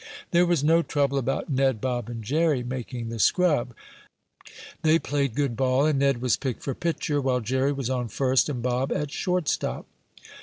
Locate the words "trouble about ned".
0.81-1.79